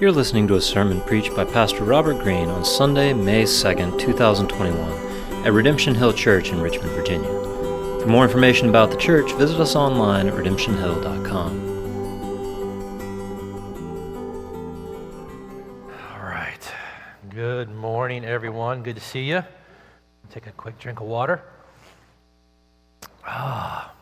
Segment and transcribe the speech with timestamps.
[0.00, 5.46] You're listening to a sermon preached by Pastor Robert Greene on Sunday, May 2nd, 2021,
[5.46, 7.28] at Redemption Hill Church in Richmond, Virginia.
[8.00, 11.60] For more information about the church, visit us online at redemptionhill.com.
[16.10, 16.72] All right.
[17.30, 18.82] Good morning, everyone.
[18.82, 19.44] Good to see you.
[20.28, 21.40] Take a quick drink of water.
[23.24, 23.92] Ah.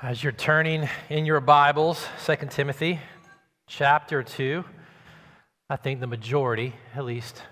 [0.00, 2.98] As you're turning in your Bibles, 2 Timothy
[3.68, 4.64] chapter 2,
[5.68, 7.42] I think the majority, at least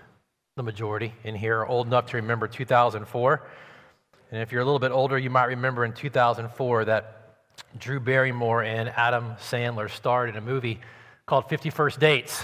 [0.55, 3.47] the majority in here, are old enough to remember 2004.
[4.31, 7.35] And if you're a little bit older, you might remember in 2004 that
[7.77, 10.79] Drew Barrymore and Adam Sandler starred in a movie
[11.27, 12.43] called 50 First Dates.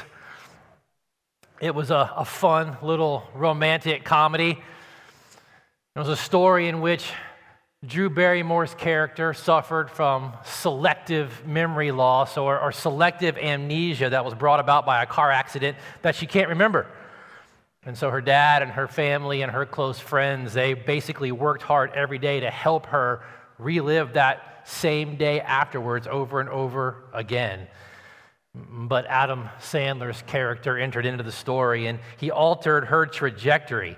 [1.60, 4.62] It was a, a fun little romantic comedy.
[5.96, 7.12] It was a story in which
[7.86, 14.62] Drew Barrymore's character suffered from selective memory loss or, or, selective amnesia that was brought
[14.62, 16.88] about by a car accident that she can't remember.
[17.86, 21.92] And so her dad and her family and her close friends, they basically worked hard
[21.94, 23.22] every day to help her
[23.58, 27.68] relive that same day afterwards over and over again.
[28.56, 33.98] But Adam Sandler's character entered into the story and he altered her trajectory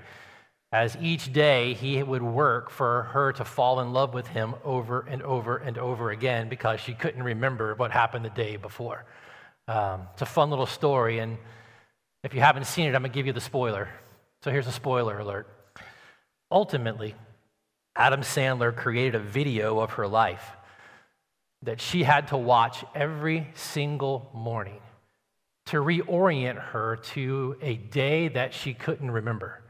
[0.75, 5.05] as each day he would work for her to fall in love with him over
[5.09, 9.05] and over and over again because she couldn't remember what happened the day before.
[9.69, 11.37] Um, it's a fun little story, and
[12.25, 13.87] if you haven't seen it, I'm going to give you the spoiler.
[14.43, 15.47] So here's a spoiler alert.
[16.51, 17.15] Ultimately,
[17.95, 20.45] Adam Sandler created a video of her life
[21.61, 24.81] that she had to watch every single morning
[25.67, 29.61] to reorient her to a day that she couldn't remember.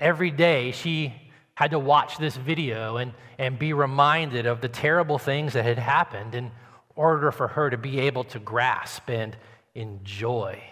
[0.00, 1.14] Every day, she
[1.54, 5.78] had to watch this video and, and be reminded of the terrible things that had
[5.78, 6.52] happened in
[6.94, 9.36] order for her to be able to grasp and
[9.74, 10.62] enjoy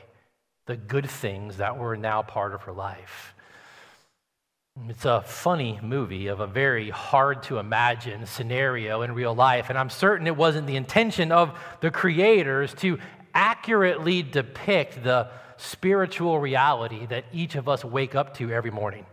[0.67, 3.35] the good things that were now part of her life.
[4.89, 9.79] It's a funny movie of a very hard to imagine scenario in real life, and
[9.79, 12.99] I'm certain it wasn't the intention of the creators to
[13.35, 19.07] accurately depict the spiritual reality that each of us wake up to every morning.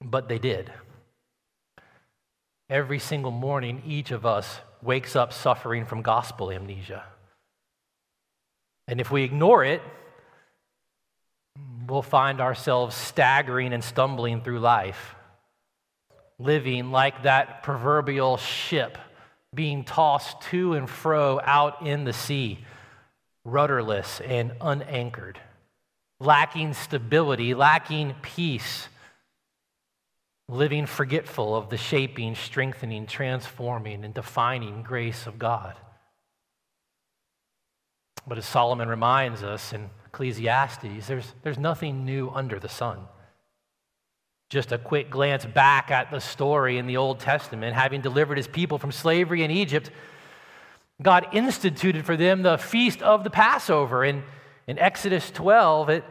[0.00, 0.72] But they did.
[2.70, 7.04] Every single morning, each of us wakes up suffering from gospel amnesia.
[8.86, 9.82] And if we ignore it,
[11.86, 15.14] we'll find ourselves staggering and stumbling through life,
[16.38, 18.98] living like that proverbial ship
[19.54, 22.58] being tossed to and fro out in the sea,
[23.44, 25.40] rudderless and unanchored,
[26.20, 28.88] lacking stability, lacking peace
[30.48, 35.74] living forgetful of the shaping, strengthening, transforming, and defining grace of God.
[38.26, 43.00] But as Solomon reminds us in Ecclesiastes, there's, there's nothing new under the sun.
[44.48, 48.48] Just a quick glance back at the story in the Old Testament, having delivered his
[48.48, 49.90] people from slavery in Egypt,
[51.00, 54.04] God instituted for them the feast of the Passover.
[54.04, 54.22] In,
[54.66, 56.04] in Exodus 12, it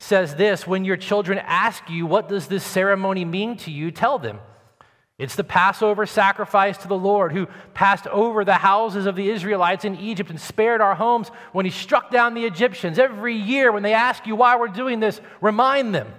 [0.00, 3.90] says this When your children ask you, What does this ceremony mean to you?
[3.90, 4.40] tell them.
[5.18, 9.86] It's the Passover sacrifice to the Lord who passed over the houses of the Israelites
[9.86, 12.98] in Egypt and spared our homes when he struck down the Egyptians.
[12.98, 16.12] Every year, when they ask you why we're doing this, remind them.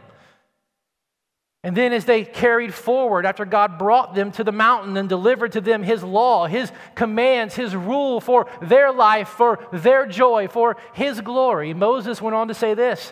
[1.64, 5.52] And then, as they carried forward, after God brought them to the mountain and delivered
[5.52, 10.78] to them His law, His commands, His rule for their life, for their joy, for
[10.94, 13.12] His glory, Moses went on to say this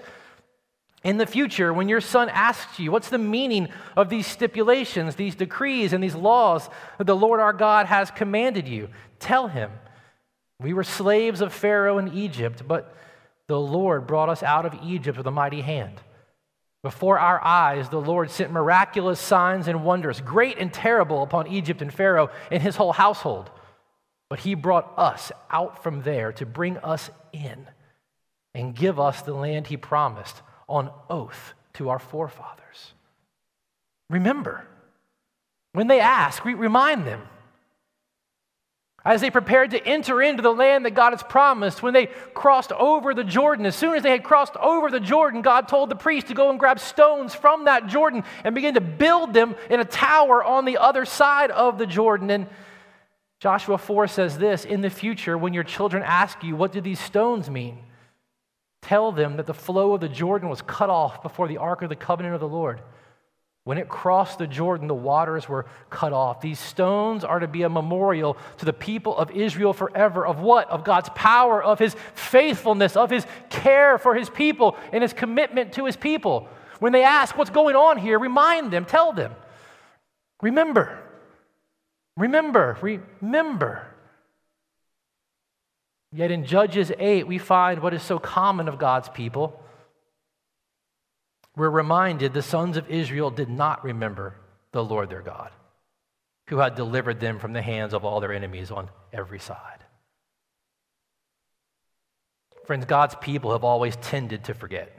[1.05, 5.35] in the future, when your son asks you, What's the meaning of these stipulations, these
[5.35, 6.67] decrees, and these laws
[6.97, 8.89] that the Lord our God has commanded you?
[9.19, 9.69] Tell him,
[10.59, 12.97] We were slaves of Pharaoh in Egypt, but
[13.47, 16.01] the Lord brought us out of Egypt with a mighty hand.
[16.81, 21.83] Before our eyes, the Lord sent miraculous signs and wonders, great and terrible, upon Egypt
[21.83, 23.51] and Pharaoh and his whole household.
[24.27, 27.67] But he brought us out from there to bring us in
[28.55, 32.93] and give us the land he promised on oath to our forefathers.
[34.09, 34.65] Remember,
[35.73, 37.21] when they ask, we remind them.
[39.03, 42.71] As they prepared to enter into the land that God has promised, when they crossed
[42.71, 45.95] over the Jordan, as soon as they had crossed over the Jordan, God told the
[45.95, 49.79] priest to go and grab stones from that Jordan and begin to build them in
[49.79, 52.31] a tower on the other side of the Jordan.
[52.31, 52.47] And
[53.39, 56.99] Joshua 4 says this In the future, when your children ask you, What do these
[56.99, 57.77] stones mean?
[58.85, 61.89] Tell them that the flow of the Jordan was cut off before the ark of
[61.89, 62.81] the covenant of the Lord.
[63.63, 66.39] When it crossed the Jordan, the waters were cut off.
[66.39, 70.69] These stones are to be a memorial to the people of Israel forever of what?
[70.69, 75.73] Of God's power, of his faithfulness, of his care for his people, and his commitment
[75.73, 76.47] to his people.
[76.77, 79.33] When they ask what's going on here, remind them, tell them.
[80.43, 80.99] Remember.
[82.17, 82.77] Remember.
[83.19, 83.87] Remember.
[86.15, 89.61] Yet in Judges 8, we find what is so common of God's people
[91.55, 94.35] we're reminded the sons of Israel did not remember
[94.71, 95.51] the Lord their God,
[96.47, 99.79] who had delivered them from the hands of all their enemies on every side.
[102.65, 104.91] Friends, God's people have always tended to forget.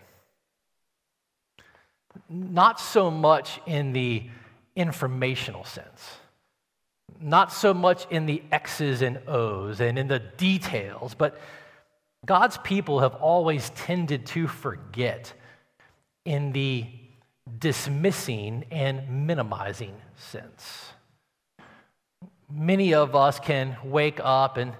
[2.28, 4.24] Not so much in the
[4.76, 6.16] informational sense,
[7.20, 11.40] not so much in the X's and O's and in the details, but
[12.24, 15.32] God's people have always tended to forget
[16.24, 16.86] in the
[17.58, 20.90] dismissing and minimizing sense.
[22.50, 24.72] Many of us can wake up and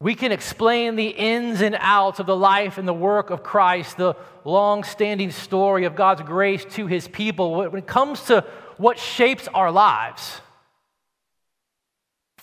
[0.00, 3.96] we can explain the ins and outs of the life and the work of Christ,
[3.96, 4.14] the
[4.44, 7.54] long standing story of God's grace to his people.
[7.54, 8.44] When it comes to
[8.76, 10.40] what shapes our lives,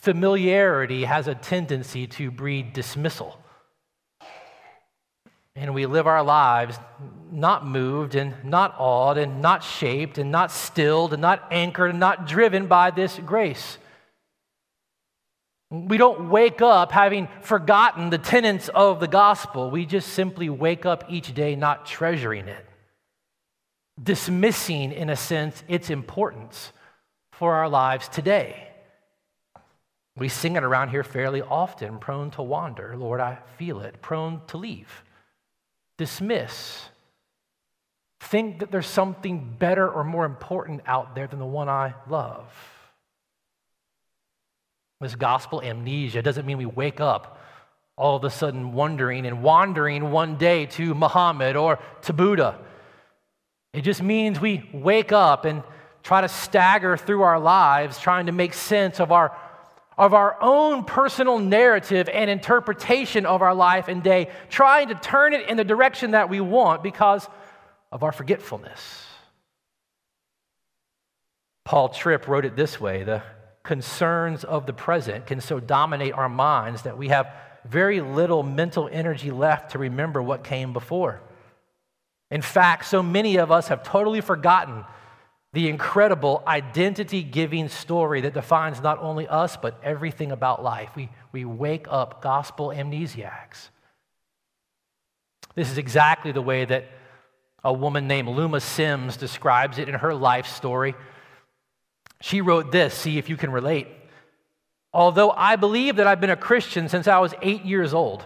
[0.01, 3.37] familiarity has a tendency to breed dismissal.
[5.55, 6.77] And we live our lives
[7.31, 11.99] not moved and not awed and not shaped and not stilled and not anchored and
[11.99, 13.77] not driven by this grace.
[15.69, 19.69] We don't wake up having forgotten the tenets of the gospel.
[19.69, 22.65] We just simply wake up each day not treasuring it,
[24.01, 26.73] dismissing, in a sense, its importance
[27.31, 28.70] for our lives today.
[30.21, 32.95] We sing it around here fairly often prone to wander.
[32.95, 34.03] Lord, I feel it.
[34.03, 35.03] Prone to leave
[35.97, 36.89] dismiss,
[38.19, 42.51] think that there's something better or more important out there than the one I love.
[44.99, 47.39] This gospel amnesia doesn't mean we wake up
[47.97, 52.59] all of a sudden wondering and wandering one day to Muhammad or to Buddha.
[53.73, 55.63] It just means we wake up and
[56.03, 59.35] try to stagger through our lives trying to make sense of our
[59.97, 65.33] of our own personal narrative and interpretation of our life and day, trying to turn
[65.33, 67.27] it in the direction that we want because
[67.91, 69.05] of our forgetfulness.
[71.65, 73.21] Paul Tripp wrote it this way The
[73.63, 77.31] concerns of the present can so dominate our minds that we have
[77.65, 81.21] very little mental energy left to remember what came before.
[82.31, 84.85] In fact, so many of us have totally forgotten
[85.53, 90.89] the incredible identity giving story that defines not only us, but everything about life.
[90.95, 93.69] We, we wake up gospel amnesiacs.
[95.55, 96.85] This is exactly the way that
[97.63, 100.95] a woman named Luma Simms describes it in her life story.
[102.21, 103.87] She wrote this, see if you can relate.
[104.93, 108.25] Although I believe that I've been a Christian since I was eight years old,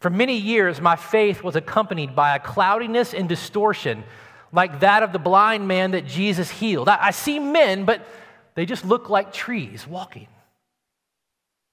[0.00, 4.04] for many years my faith was accompanied by a cloudiness and distortion
[4.52, 6.88] like that of the blind man that Jesus healed.
[6.88, 8.06] I, I see men, but
[8.54, 10.28] they just look like trees walking.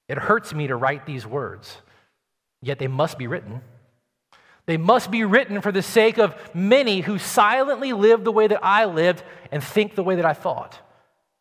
[0.07, 1.77] It hurts me to write these words,
[2.61, 3.61] yet they must be written.
[4.67, 8.63] They must be written for the sake of many who silently live the way that
[8.63, 10.79] I lived and think the way that I thought.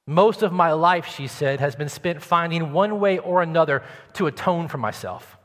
[0.06, 3.82] Most of my life, she said, has been spent finding one way or another
[4.14, 5.38] to atone for myself.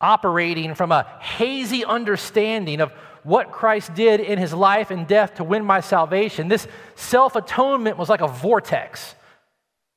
[0.00, 2.92] Operating from a hazy understanding of
[3.26, 6.46] what Christ did in his life and death to win my salvation.
[6.46, 9.16] This self atonement was like a vortex,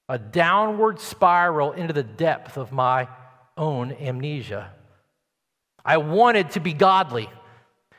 [0.09, 3.07] a downward spiral into the depth of my
[3.55, 4.71] own amnesia.
[5.85, 7.29] I wanted to be godly,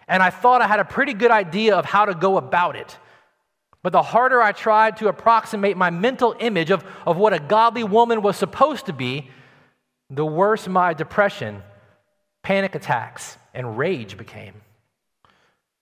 [0.08, 2.98] and I thought I had a pretty good idea of how to go about it.
[3.84, 7.84] But the harder I tried to approximate my mental image of, of what a godly
[7.84, 9.30] woman was supposed to be,
[10.10, 11.62] the worse my depression,
[12.42, 14.54] panic attacks, and rage became.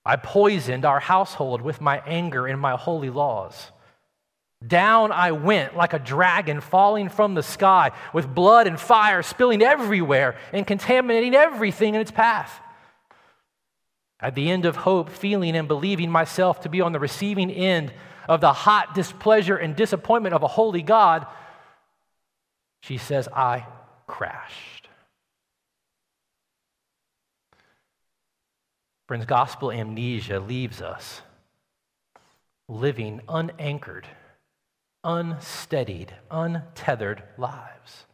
[0.08, 3.72] I poisoned our household with my anger and my holy laws.
[4.66, 9.60] Down I went like a dragon falling from the sky, with blood and fire spilling
[9.60, 12.58] everywhere and contaminating everything in its path.
[14.18, 17.92] At the end of hope, feeling and believing myself to be on the receiving end
[18.30, 21.26] of the hot displeasure and disappointment of a holy God,
[22.80, 23.66] she says, I
[24.06, 24.77] crashed.
[29.08, 31.22] Friends, gospel amnesia leaves us
[32.68, 34.06] living unanchored,
[35.02, 38.04] unsteadied, untethered lives.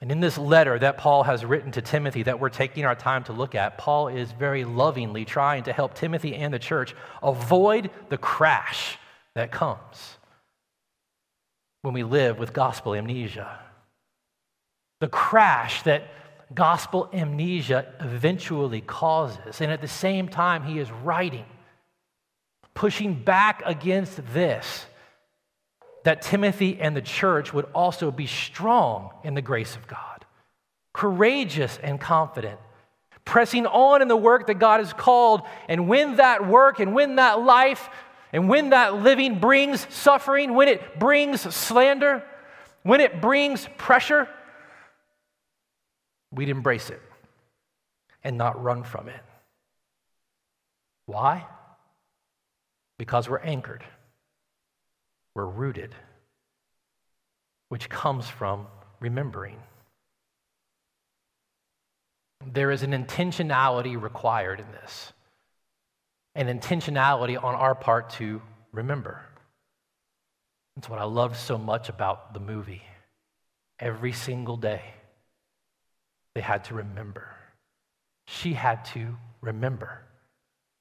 [0.00, 3.22] And in this letter that Paul has written to Timothy, that we're taking our time
[3.24, 7.90] to look at, Paul is very lovingly trying to help Timothy and the church avoid
[8.08, 8.98] the crash
[9.36, 10.18] that comes
[11.82, 13.60] when we live with gospel amnesia.
[15.00, 16.08] The crash that
[16.54, 19.60] gospel amnesia eventually causes.
[19.60, 21.46] And at the same time, he is writing,
[22.74, 24.86] pushing back against this
[26.04, 30.24] that Timothy and the church would also be strong in the grace of God,
[30.92, 32.60] courageous and confident,
[33.24, 35.42] pressing on in the work that God has called.
[35.66, 37.88] And when that work and when that life
[38.32, 42.22] and when that living brings suffering, when it brings slander,
[42.82, 44.28] when it brings pressure,
[46.34, 47.00] we'd embrace it
[48.22, 49.22] and not run from it.
[51.06, 51.46] Why?
[52.98, 53.84] Because we're anchored
[55.34, 55.94] we're rooted,
[57.68, 58.66] which comes from
[59.00, 59.58] remembering.
[62.46, 65.12] There is an intentionality required in this,
[66.34, 68.40] an intentionality on our part to
[68.72, 69.20] remember.
[70.76, 72.82] That's what I loved so much about the movie.
[73.80, 74.82] Every single day,
[76.34, 77.28] they had to remember.
[78.26, 80.00] She had to remember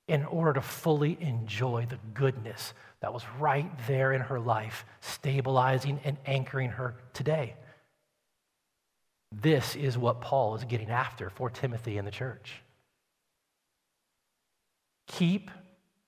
[0.08, 6.00] in order to fully enjoy the goodness that was right there in her life, stabilizing
[6.04, 7.56] and anchoring her today.
[9.32, 12.62] This is what Paul is getting after for Timothy and the church.
[15.08, 15.50] Keep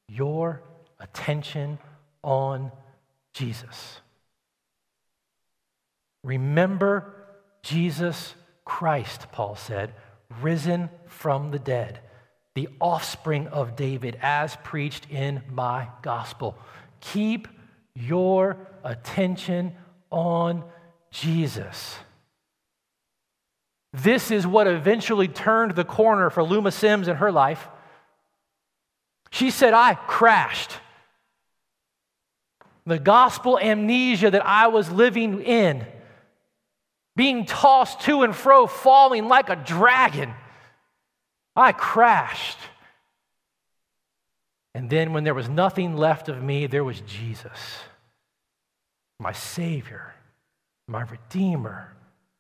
[0.08, 0.62] your
[1.00, 1.80] attention
[2.24, 2.72] on
[3.34, 4.02] Jesus.
[6.24, 7.14] Remember
[7.62, 8.34] Jesus
[8.66, 9.94] Christ, Paul said,
[10.42, 12.02] risen from the dead
[12.56, 16.58] the offspring of David, as preached in my gospel.
[17.02, 17.50] Keep
[17.94, 19.76] your attention
[20.10, 20.64] on
[21.12, 21.98] Jesus.
[23.92, 27.68] This is what eventually turned the corner for Luma Simms in her life.
[29.32, 30.72] She said, I crashed.
[32.86, 35.86] The gospel amnesia that I was living in,
[37.16, 40.34] being tossed to and fro, falling like a dragon
[41.56, 42.58] I crashed.
[44.74, 47.80] And then, when there was nothing left of me, there was Jesus,
[49.20, 50.14] my Savior,
[50.88, 51.94] my Redeemer,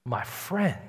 [0.05, 0.82] my friend.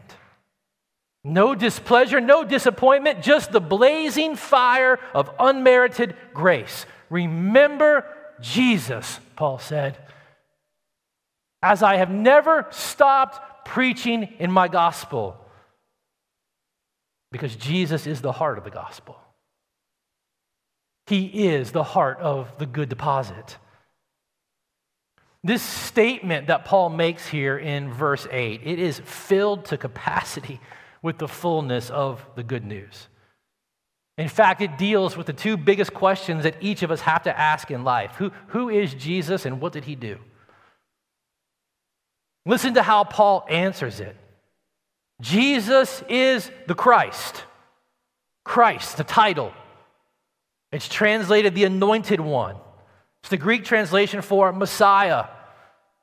[1.22, 6.84] No displeasure, no disappointment, just the blazing fire of unmerited grace.
[7.10, 8.04] Remember
[8.40, 9.96] Jesus, Paul said.
[11.62, 15.36] As I have never stopped preaching in my gospel
[17.32, 19.18] because Jesus is the heart of the gospel.
[21.06, 23.58] He is the heart of the good deposit.
[25.44, 30.60] This statement that Paul makes here in verse 8, it is filled to capacity
[31.02, 33.08] with the fullness of the good news.
[34.18, 37.38] In fact, it deals with the two biggest questions that each of us have to
[37.38, 40.18] ask in life Who, who is Jesus and what did he do?
[42.46, 44.16] Listen to how Paul answers it.
[45.20, 47.44] Jesus is the Christ.
[48.44, 49.52] Christ, the title.
[50.70, 52.56] It's translated the anointed one.
[53.22, 55.26] It's the Greek translation for Messiah.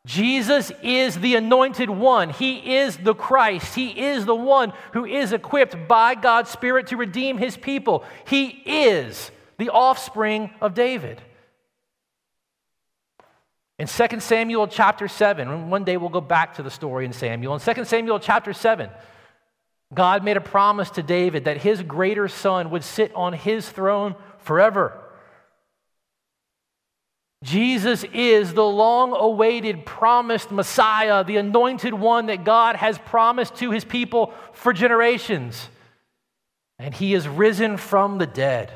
[0.06, 2.30] Jesus is the anointed one.
[2.32, 3.76] He is the Christ.
[3.76, 8.04] He is the one who is equipped by God's Spirit to redeem his people.
[8.28, 11.22] He is the offspring of David.
[13.80, 17.56] In 2 Samuel chapter 7, one day we'll go back to the story in Samuel.
[17.56, 18.90] In 2 Samuel chapter 7,
[19.94, 24.16] God made a promise to David that his greater son would sit on his throne
[24.40, 25.00] forever.
[27.44, 33.72] Jesus is the long awaited, promised Messiah, the anointed one that God has promised to
[33.72, 35.68] his people for generations.
[36.80, 38.72] And he is risen from the dead.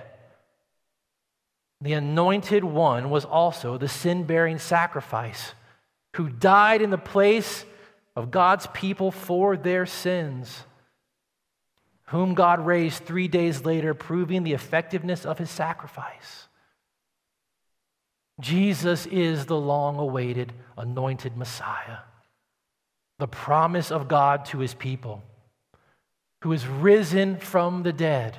[1.81, 5.53] The anointed one was also the sin bearing sacrifice
[6.15, 7.63] who died in the place
[8.15, 10.63] of God's people for their sins,
[12.05, 16.48] whom God raised three days later, proving the effectiveness of his sacrifice.
[18.39, 22.00] Jesus is the long awaited anointed Messiah,
[23.19, 25.24] the promise of God to his people,
[26.41, 28.38] who is risen from the dead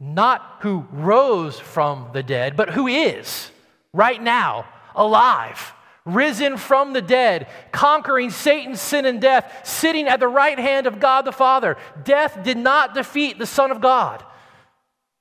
[0.00, 3.50] not who rose from the dead, but who is
[3.92, 5.72] right now alive,
[6.04, 11.00] risen from the dead, conquering Satan's sin and death, sitting at the right hand of
[11.00, 11.76] God the Father.
[12.04, 14.24] Death did not defeat the Son of God.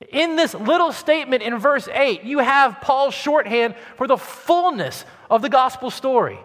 [0.09, 5.41] In this little statement in verse 8, you have Paul's shorthand for the fullness of
[5.41, 6.39] the gospel story.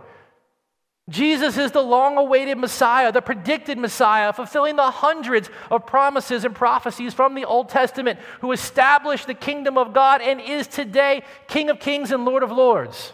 [1.12, 6.54] Jesus is the long awaited Messiah, the predicted Messiah, fulfilling the hundreds of promises and
[6.54, 11.68] prophecies from the Old Testament, who established the kingdom of God and is today King
[11.68, 13.12] of kings and Lord of lords.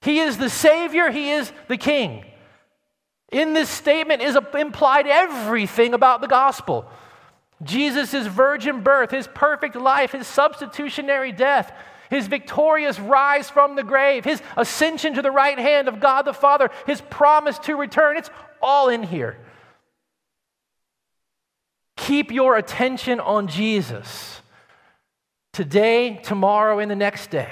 [0.00, 2.24] He is the Savior, He is the King.
[3.30, 6.86] In this statement is implied everything about the gospel
[7.62, 11.70] Jesus' virgin birth, His perfect life, His substitutionary death
[12.10, 16.32] his victorious rise from the grave, his ascension to the right hand of God the
[16.32, 18.16] Father, his promise to return.
[18.16, 18.30] It's
[18.62, 19.38] all in here.
[21.96, 24.40] Keep your attention on Jesus
[25.52, 27.50] today, tomorrow, and the next day.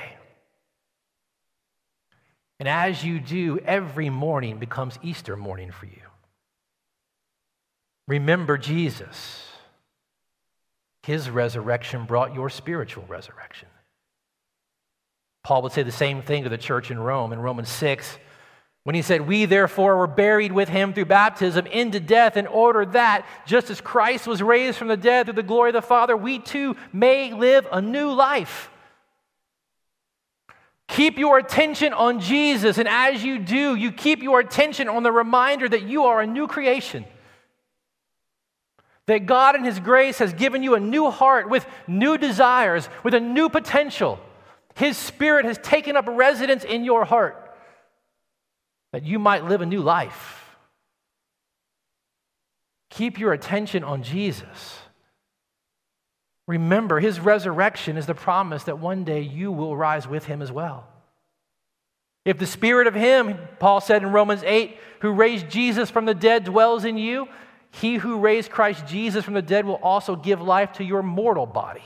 [2.59, 6.03] And as you do, every morning becomes Easter morning for you.
[8.07, 9.45] Remember Jesus.
[11.03, 13.69] His resurrection brought your spiritual resurrection.
[15.45, 18.19] Paul would say the same thing to the church in Rome in Romans 6
[18.85, 22.85] when he said, We therefore were buried with him through baptism into death, in order
[22.87, 26.17] that, just as Christ was raised from the dead through the glory of the Father,
[26.17, 28.71] we too may live a new life.
[30.89, 35.13] Keep your attention on Jesus, and as you do, you keep your attention on the
[35.13, 37.05] reminder that you are a new creation.
[39.07, 43.15] That God in His grace has given you a new heart with new desires, with
[43.15, 44.19] a new potential.
[44.75, 47.39] His Spirit has taken up residence in your heart
[48.93, 50.57] that you might live a new life.
[52.91, 54.79] Keep your attention on Jesus.
[56.47, 60.53] Remember, his resurrection is the promise that one day you will rise with him as
[60.53, 60.87] well.
[62.25, 66.15] If the spirit of him, Paul said in Romans 8, who raised Jesus from the
[66.15, 67.29] dead dwells in you,
[67.71, 71.47] he who raised Christ Jesus from the dead will also give life to your mortal
[71.47, 71.83] body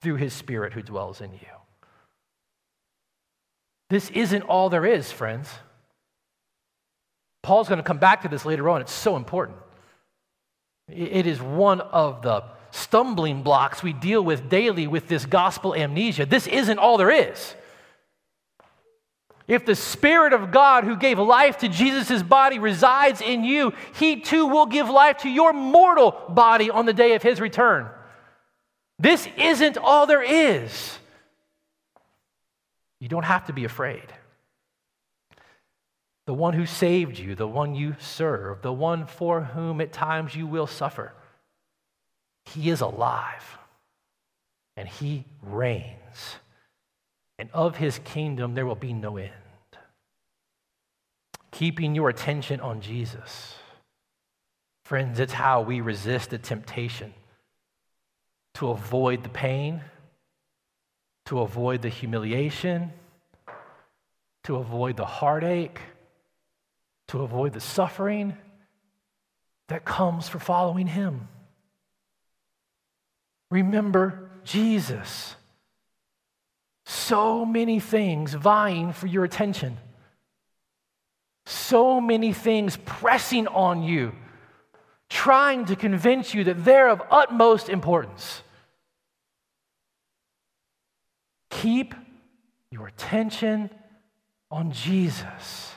[0.00, 1.53] through his spirit who dwells in you.
[3.94, 5.48] This isn't all there is, friends.
[7.44, 8.80] Paul's going to come back to this later on.
[8.80, 9.56] It's so important.
[10.88, 16.26] It is one of the stumbling blocks we deal with daily with this gospel amnesia.
[16.26, 17.54] This isn't all there is.
[19.46, 24.22] If the Spirit of God who gave life to Jesus' body resides in you, He
[24.22, 27.88] too will give life to your mortal body on the day of His return.
[28.98, 30.98] This isn't all there is.
[33.04, 34.14] You don't have to be afraid.
[36.26, 40.34] The one who saved you, the one you serve, the one for whom at times
[40.34, 41.12] you will suffer,
[42.46, 43.58] he is alive
[44.74, 46.36] and he reigns.
[47.38, 49.32] And of his kingdom there will be no end.
[51.50, 53.54] Keeping your attention on Jesus.
[54.86, 57.12] Friends, it's how we resist the temptation
[58.54, 59.82] to avoid the pain
[61.26, 62.92] to avoid the humiliation,
[64.44, 65.80] to avoid the heartache,
[67.08, 68.36] to avoid the suffering
[69.68, 71.28] that comes for following Him.
[73.50, 75.36] Remember Jesus.
[76.86, 79.78] So many things vying for your attention.
[81.46, 84.12] So many things pressing on you,
[85.08, 88.42] trying to convince you that they're of utmost importance.
[91.60, 91.94] Keep
[92.70, 93.70] your attention
[94.50, 95.72] on Jesus.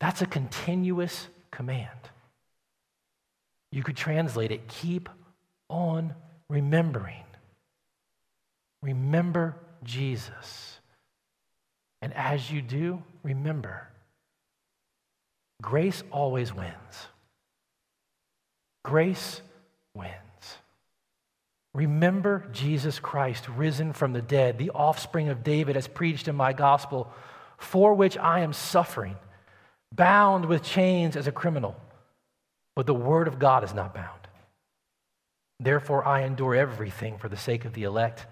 [0.00, 1.90] That's a continuous command.
[3.70, 5.08] You could translate it keep
[5.68, 6.14] on
[6.48, 7.24] remembering.
[8.82, 10.80] Remember Jesus.
[12.00, 13.88] And as you do, remember
[15.60, 16.72] grace always wins.
[18.82, 19.42] Grace
[19.94, 20.25] wins.
[21.76, 26.54] Remember Jesus Christ, risen from the dead, the offspring of David, as preached in my
[26.54, 27.12] gospel,
[27.58, 29.16] for which I am suffering,
[29.94, 31.76] bound with chains as a criminal.
[32.74, 34.20] But the word of God is not bound.
[35.60, 38.24] Therefore, I endure everything for the sake of the elect,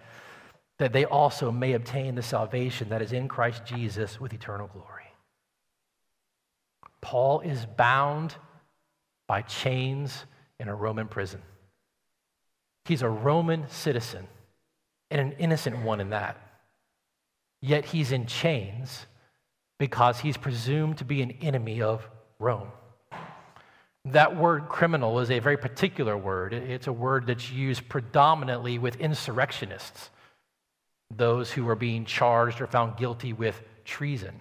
[0.78, 5.04] that they also may obtain the salvation that is in Christ Jesus with eternal glory.
[7.02, 8.34] Paul is bound
[9.28, 10.24] by chains
[10.58, 11.42] in a Roman prison.
[12.84, 14.26] He's a Roman citizen
[15.10, 16.36] and an innocent one in that.
[17.62, 19.06] Yet he's in chains
[19.78, 22.06] because he's presumed to be an enemy of
[22.38, 22.68] Rome.
[24.06, 26.52] That word criminal is a very particular word.
[26.52, 30.10] It's a word that's used predominantly with insurrectionists,
[31.10, 34.40] those who are being charged or found guilty with treason.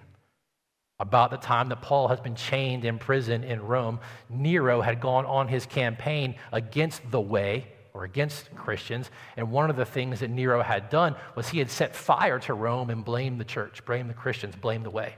[1.00, 5.24] About the time that Paul has been chained in prison in Rome, Nero had gone
[5.24, 9.10] on his campaign against the way or against Christians.
[9.36, 12.52] And one of the things that Nero had done was he had set fire to
[12.54, 15.14] Rome and blamed the church, blamed the Christians, blamed the way.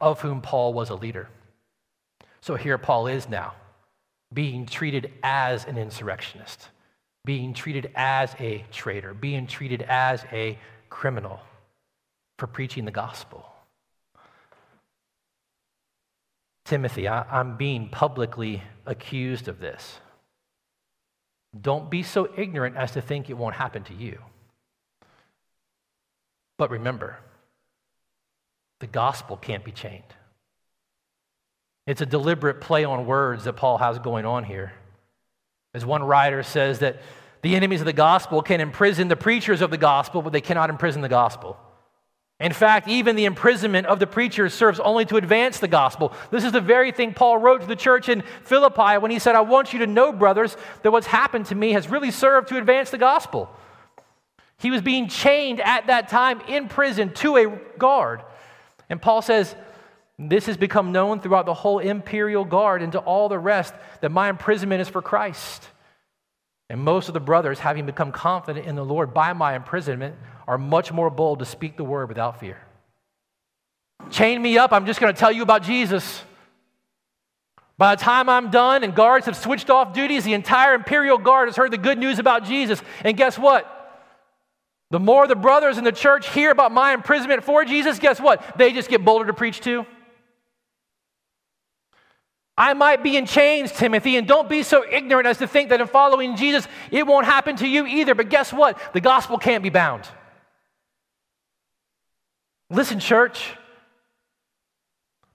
[0.00, 1.28] of whom Paul was a leader.
[2.40, 3.54] So here Paul is now,
[4.32, 6.68] being treated as an insurrectionist,
[7.24, 10.58] being treated as a traitor, being treated as a
[10.88, 11.40] criminal
[12.38, 13.44] for preaching the gospel.
[16.64, 19.98] Timothy, I, am being publicly accused of this.
[21.58, 24.20] Don't be so ignorant as to think it won't happen to you.
[26.58, 27.18] But remember,
[28.80, 30.02] the gospel can't be chained.
[31.86, 34.72] It's a deliberate play on words that Paul has going on here.
[35.72, 37.00] As one writer says, that
[37.42, 40.70] the enemies of the gospel can imprison the preachers of the gospel, but they cannot
[40.70, 41.56] imprison the gospel.
[42.40, 46.12] In fact, even the imprisonment of the preachers serves only to advance the gospel.
[46.30, 49.34] This is the very thing Paul wrote to the church in Philippi when he said,
[49.34, 52.56] I want you to know, brothers, that what's happened to me has really served to
[52.56, 53.50] advance the gospel.
[54.58, 57.46] He was being chained at that time in prison to a
[57.76, 58.22] guard.
[58.88, 59.56] And Paul says,
[60.16, 64.10] This has become known throughout the whole imperial guard and to all the rest that
[64.10, 65.68] my imprisonment is for Christ.
[66.70, 70.58] And most of the brothers, having become confident in the Lord by my imprisonment, are
[70.58, 72.58] much more bold to speak the word without fear.
[74.10, 76.22] Chain me up, I'm just going to tell you about Jesus.
[77.78, 81.48] By the time I'm done and guards have switched off duties, the entire imperial guard
[81.48, 82.82] has heard the good news about Jesus.
[83.04, 83.74] And guess what?
[84.90, 88.58] The more the brothers in the church hear about my imprisonment for Jesus, guess what?
[88.58, 89.86] They just get bolder to preach too.
[92.58, 95.80] I might be in chains, Timothy, and don't be so ignorant as to think that
[95.80, 98.16] in following Jesus, it won't happen to you either.
[98.16, 98.80] But guess what?
[98.92, 100.08] The gospel can't be bound.
[102.68, 103.54] Listen, church.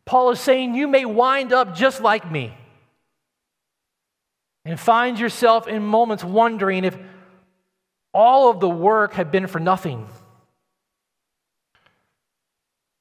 [0.04, 2.54] Paul is saying you may wind up just like me
[4.66, 6.98] and find yourself in moments wondering if
[8.14, 10.10] all of the work had been for nothing.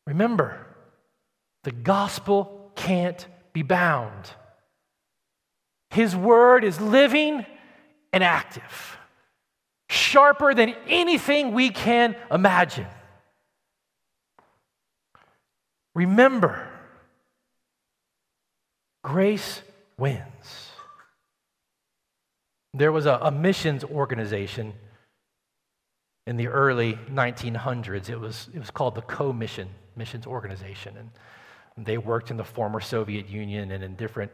[0.07, 0.65] Remember,
[1.65, 4.31] the gospel can't be bound.
[5.91, 7.45] His word is living
[8.13, 8.97] and active,
[9.89, 12.87] sharper than anything we can imagine.
[15.95, 16.67] Remember,
[19.05, 19.61] grace
[19.99, 20.71] wins.
[22.75, 24.73] There was a, a, missions organization
[26.27, 28.09] in the early 1900s.
[28.09, 30.97] It was, it was called the Co-Mission Missions Organization.
[30.97, 31.11] And
[31.77, 34.31] they worked in the former Soviet Union and in different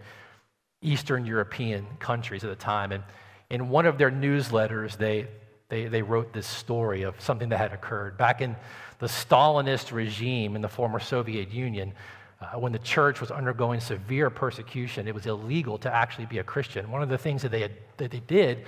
[0.82, 2.92] Eastern European countries at the time.
[2.92, 3.02] And
[3.50, 5.26] in one of their newsletters, they,
[5.68, 8.16] they, they wrote this story of something that had occurred.
[8.16, 8.56] Back in
[8.98, 11.92] the Stalinist regime in the former Soviet Union,
[12.40, 16.44] uh, when the church was undergoing severe persecution, it was illegal to actually be a
[16.44, 16.90] Christian.
[16.90, 18.64] One of the things that they, had, that they did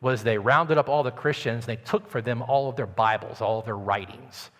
[0.00, 2.86] was they rounded up all the Christians and they took for them all of their
[2.86, 4.50] Bibles, all of their writings.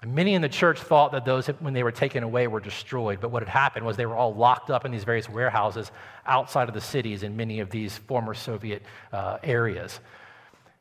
[0.00, 3.20] And many in the church thought that those, when they were taken away, were destroyed.
[3.20, 5.90] But what had happened was they were all locked up in these various warehouses
[6.24, 8.82] outside of the cities in many of these former Soviet
[9.12, 9.98] uh, areas.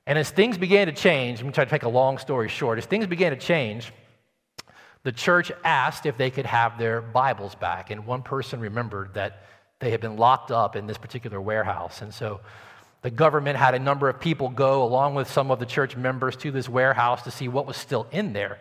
[0.06, 2.48] And as things began to change, I'm going to try to take a long story
[2.48, 2.78] short.
[2.78, 3.92] As things began to change,
[5.04, 7.90] the church asked if they could have their Bibles back.
[7.90, 9.44] And one person remembered that
[9.80, 12.02] they had been locked up in this particular warehouse.
[12.02, 12.40] And so
[13.02, 16.36] the government had a number of people go, along with some of the church members,
[16.38, 18.60] to this warehouse to see what was still in there.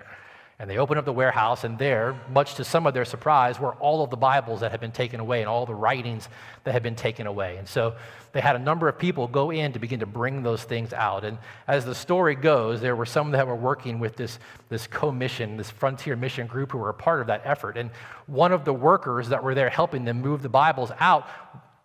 [0.58, 3.74] And they opened up the warehouse, and there, much to some of their surprise, were
[3.74, 6.30] all of the Bibles that had been taken away and all the writings
[6.64, 7.58] that had been taken away.
[7.58, 7.94] And so
[8.32, 11.24] they had a number of people go in to begin to bring those things out.
[11.24, 11.36] And
[11.68, 14.38] as the story goes, there were some that were working with this,
[14.70, 17.76] this co-mission, this frontier mission group who were a part of that effort.
[17.76, 17.90] And
[18.26, 21.28] one of the workers that were there helping them move the Bibles out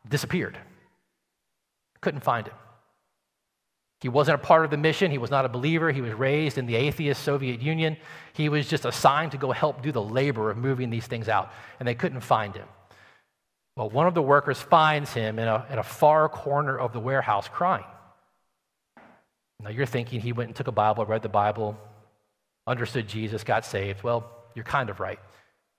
[0.08, 0.58] disappeared.
[2.00, 2.56] Couldn't find him.
[4.02, 5.12] He wasn't a part of the mission.
[5.12, 5.92] He was not a believer.
[5.92, 7.98] He was raised in the atheist Soviet Union.
[8.34, 11.52] He was just assigned to go help do the labor of moving these things out,
[11.80, 12.68] and they couldn't find him.
[13.78, 17.00] Well, one of the workers finds him in a, in a far corner of the
[17.00, 17.86] warehouse crying.
[19.62, 21.78] Now you're thinking he went and took a Bible, read the Bible,
[22.66, 24.02] understood Jesus, got saved.
[24.02, 25.20] Well, you're kind of right.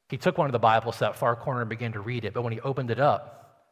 [0.09, 2.35] He took one of the Bibles to that far corner and began to read it,
[2.35, 3.65] but when he opened it up,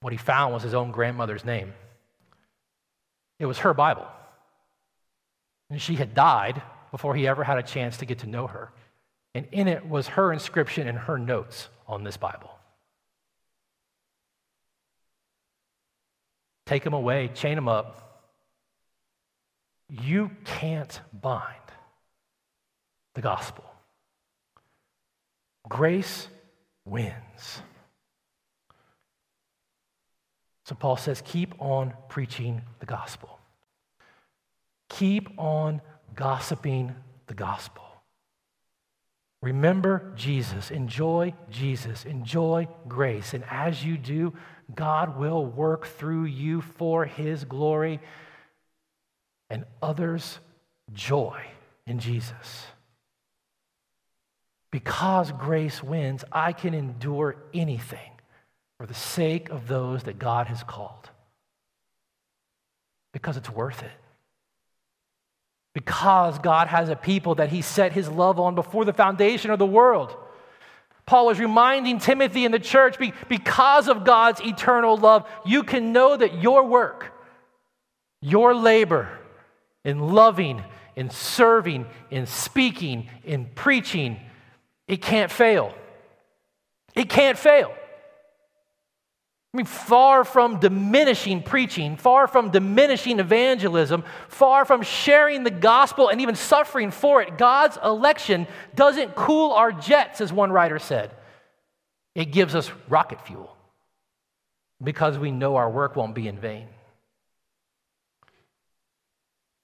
[0.00, 1.72] what he found was his own grandmother's name.
[3.38, 4.06] It was her Bible.
[5.70, 8.72] And she had died before he ever had a chance to get to know her.
[9.34, 12.50] And in it was her inscription and her notes on this Bible.
[16.66, 18.04] Take him away, chain him up.
[19.88, 21.54] You can't bind
[23.14, 23.64] the gospel.
[25.68, 26.28] Grace
[26.84, 27.62] wins.
[30.68, 33.38] So Paul says, keep on preaching the gospel.
[34.90, 35.80] Keep on
[36.14, 36.94] gossiping
[37.26, 37.84] the gospel.
[39.40, 43.32] Remember Jesus, enjoy Jesus, enjoy grace.
[43.32, 44.34] And as you do,
[44.74, 47.98] God will work through you for his glory
[49.48, 50.38] and others'
[50.92, 51.40] joy
[51.86, 52.66] in Jesus.
[54.70, 58.17] Because grace wins, I can endure anything
[58.78, 61.10] for the sake of those that God has called.
[63.12, 63.90] Because it's worth it
[65.78, 69.60] because God has a people that he set his love on before the foundation of
[69.60, 70.16] the world.
[71.06, 72.96] Paul is reminding Timothy in the church
[73.28, 77.12] because of God's eternal love, you can know that your work,
[78.20, 79.08] your labor
[79.84, 80.64] in loving,
[80.96, 84.18] in serving, in speaking, in preaching,
[84.88, 85.72] it can't fail.
[86.96, 87.72] It can't fail.
[89.54, 96.08] I mean, far from diminishing preaching, far from diminishing evangelism, far from sharing the gospel
[96.10, 101.12] and even suffering for it, God's election doesn't cool our jets, as one writer said.
[102.14, 103.56] It gives us rocket fuel
[104.84, 106.68] because we know our work won't be in vain.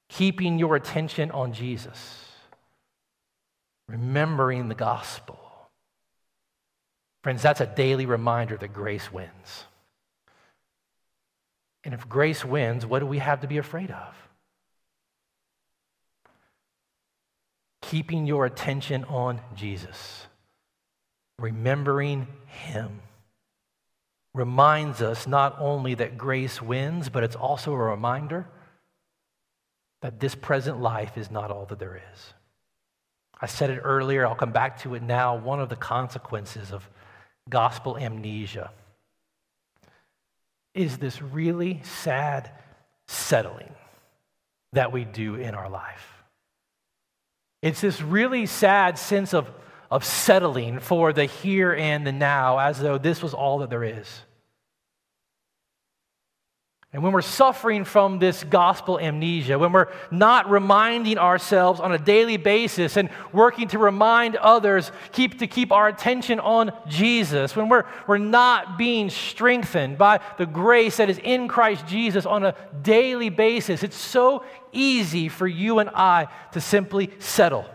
[0.09, 2.25] Keeping your attention on Jesus,
[3.89, 5.39] remembering the gospel.
[7.23, 9.65] Friends, that's a daily reminder that grace wins.
[11.85, 14.15] And if grace wins, what do we have to be afraid of?
[17.83, 20.27] Keeping your attention on Jesus,
[21.39, 23.01] remembering Him,
[24.33, 28.47] reminds us not only that grace wins, but it's also a reminder
[30.01, 32.35] that this present life is not all that there is.
[33.41, 35.37] I said it earlier, I'll come back to it now.
[35.37, 36.89] One of the consequences of
[37.49, 38.71] gospel amnesia
[40.75, 42.51] is this really sad
[43.07, 43.75] settling
[44.73, 46.25] that we do in our life.
[47.63, 49.51] It's this really sad sense of,
[49.91, 53.85] of settling for the here and the now as though this was all that there
[53.85, 54.21] is.
[56.95, 61.99] And when we're suffering from this gospel amnesia, when we're not reminding ourselves on a
[61.99, 67.69] daily basis and working to remind others, keep to keep our attention on Jesus, when
[67.69, 72.55] we're, we're not being strengthened by the grace that is in Christ Jesus on a
[72.81, 77.67] daily basis, it's so easy for you and I to simply settle.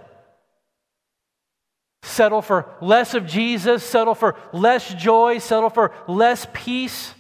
[2.04, 7.14] Settle for less of Jesus, settle for less joy, settle for less peace.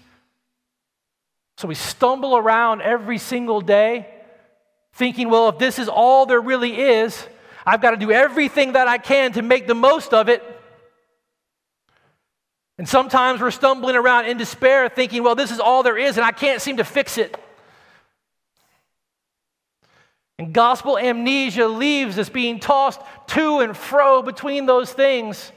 [1.60, 4.08] So we stumble around every single day
[4.93, 7.28] thinking, well, if this is all there really is,
[7.65, 10.41] I've got to do everything that I can to make the most of it.
[12.78, 16.26] And sometimes we're stumbling around in despair thinking, well, this is all there is and
[16.26, 17.38] I can't seem to fix it.
[20.38, 25.52] And gospel amnesia leaves us being tossed to and fro between those things,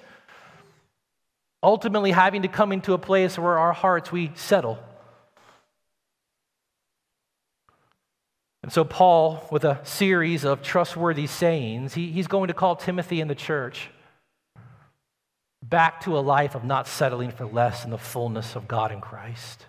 [1.63, 4.81] ultimately having to come into a place where our hearts we settle.
[8.63, 13.21] And so, Paul, with a series of trustworthy sayings, he, he's going to call Timothy
[13.21, 13.91] and the church
[15.63, 19.01] back to a life of not settling for less in the fullness of God in
[19.01, 19.67] Christ.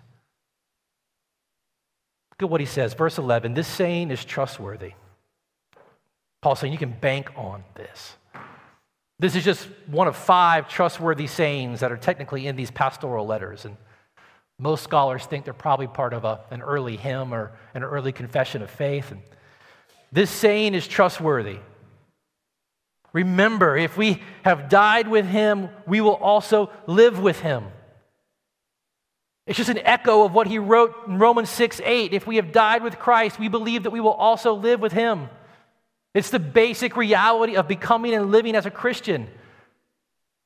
[2.32, 2.94] Look at what he says.
[2.94, 4.92] Verse 11 this saying is trustworthy.
[6.42, 8.14] Paul's saying you can bank on this.
[9.18, 13.64] This is just one of five trustworthy sayings that are technically in these pastoral letters.
[13.64, 13.76] And
[14.58, 18.62] most scholars think they're probably part of a, an early hymn or an early confession
[18.62, 19.10] of faith.
[19.10, 19.20] And
[20.12, 21.58] this saying is trustworthy.
[23.12, 27.64] Remember, if we have died with him, we will also live with him.
[29.46, 32.12] It's just an echo of what he wrote in Romans 6 8.
[32.12, 35.28] If we have died with Christ, we believe that we will also live with him.
[36.14, 39.28] It's the basic reality of becoming and living as a Christian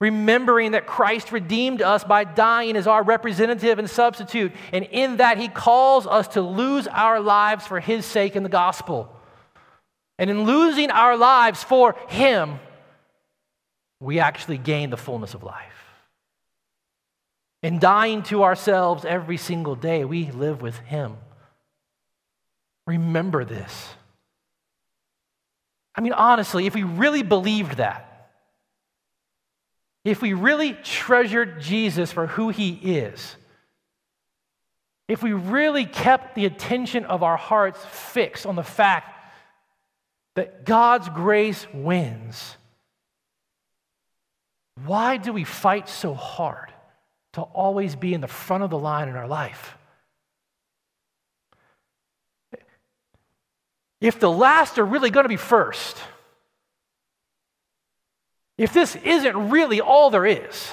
[0.01, 4.53] remembering that Christ redeemed us by dying as our representative and substitute.
[4.73, 8.49] And in that, he calls us to lose our lives for his sake in the
[8.49, 9.15] gospel.
[10.19, 12.61] And in losing our lives for him,
[14.01, 15.65] we actually gain the fullness of life.
[17.63, 21.17] In dying to ourselves every single day, we live with him.
[22.87, 23.89] Remember this.
[25.97, 28.08] I mean, honestly, if we really believed that,
[30.09, 33.37] if we really treasured Jesus for who he is,
[35.07, 39.15] if we really kept the attention of our hearts fixed on the fact
[40.35, 42.57] that God's grace wins,
[44.87, 46.73] why do we fight so hard
[47.35, 49.77] to always be in the front of the line in our life?
[54.01, 55.99] If the last are really going to be first,
[58.59, 60.69] if this isn't really all there is,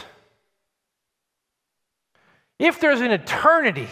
[2.57, 3.87] if there's an eternity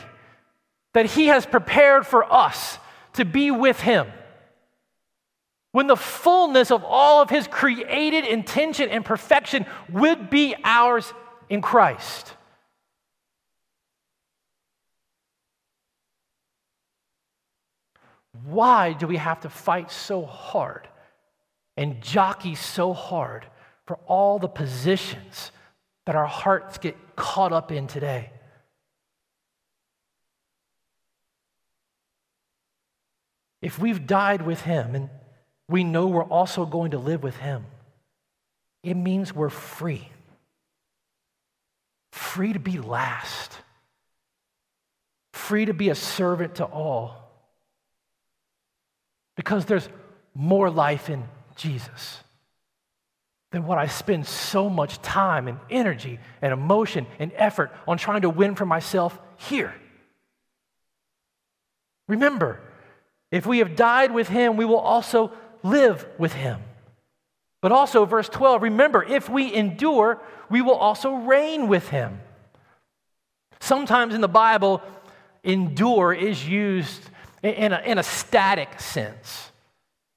[0.93, 2.79] that He has prepared for us
[3.13, 4.08] to be with Him,
[5.71, 11.13] when the fullness of all of His created intention and perfection would be ours
[11.49, 12.34] in Christ.
[18.45, 20.88] Why do we have to fight so hard
[21.77, 23.45] and jockey so hard
[23.87, 25.51] for all the positions
[26.05, 28.31] that our hearts get caught up in today?
[33.61, 35.09] If we've died with Him and
[35.69, 37.65] we know we're also going to live with Him,
[38.83, 40.09] it means we're free.
[42.11, 43.57] Free to be last,
[45.31, 47.31] free to be a servant to all.
[49.35, 49.87] Because there's
[50.35, 51.23] more life in
[51.55, 52.22] Jesus
[53.53, 58.23] than what I spend so much time and energy and emotion and effort on trying
[58.23, 59.73] to win for myself here.
[62.07, 62.59] Remember,
[63.31, 66.61] if we have died with him, we will also live with him.
[67.61, 72.21] But also, verse 12, remember, if we endure, we will also reign with him.
[73.61, 74.81] Sometimes in the Bible,
[75.43, 77.03] endure is used
[77.43, 79.51] in a, in a static sense.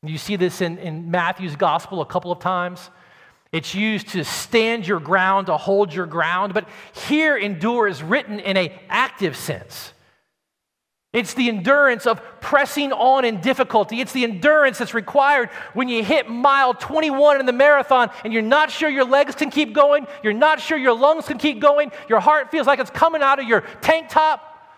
[0.02, 2.90] You see this in, in Matthew's gospel a couple of times.
[3.56, 8.38] It's used to stand your ground, to hold your ground, but here endure is written
[8.38, 9.94] in an active sense.
[11.14, 14.02] It's the endurance of pressing on in difficulty.
[14.02, 18.42] It's the endurance that's required when you hit mile 21 in the marathon and you're
[18.42, 21.92] not sure your legs can keep going, you're not sure your lungs can keep going,
[22.10, 24.68] your heart feels like it's coming out of your tank top,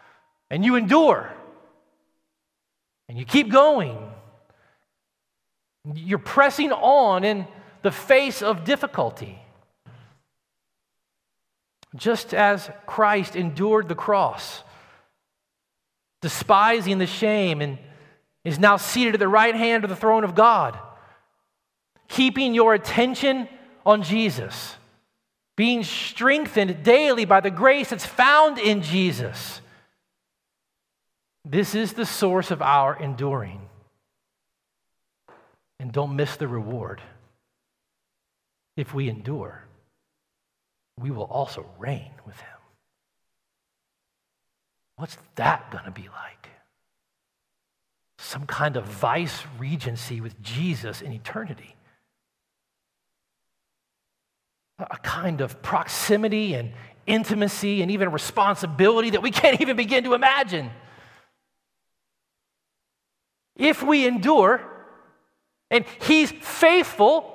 [0.50, 1.28] and you endure.
[3.08, 3.98] And you keep going.
[5.96, 7.44] You're pressing on in
[7.82, 9.38] the face of difficulty.
[11.96, 14.62] Just as Christ endured the cross
[16.20, 17.78] despising the shame, and
[18.44, 20.78] is now seated at the right hand of the throne of God.
[22.08, 23.48] Keeping your attention
[23.84, 24.76] on Jesus,
[25.56, 29.60] being strengthened daily by the grace that's found in Jesus.
[31.44, 33.60] This is the source of our enduring.
[35.80, 37.00] And don't miss the reward.
[38.78, 39.64] If we endure,
[41.00, 42.58] we will also reign with him.
[44.94, 46.48] What's that going to be like?
[48.18, 51.74] Some kind of vice regency with Jesus in eternity.
[54.78, 56.70] A kind of proximity and
[57.04, 60.70] intimacy and even responsibility that we can't even begin to imagine.
[63.56, 64.62] If we endure,
[65.68, 67.34] and He's faithful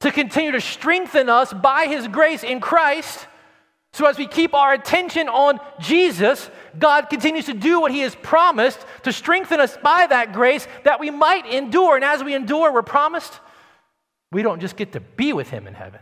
[0.00, 3.26] to continue to strengthen us by His grace in Christ
[3.92, 8.14] so, as we keep our attention on Jesus, God continues to do what He has
[8.14, 11.96] promised to strengthen us by that grace that we might endure.
[11.96, 13.40] And as we endure, we're promised
[14.30, 16.00] we don't just get to be with Him in heaven,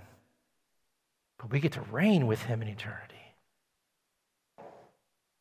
[1.38, 3.14] but we get to reign with Him in eternity.